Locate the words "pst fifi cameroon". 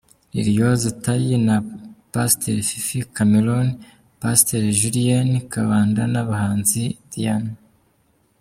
2.11-3.67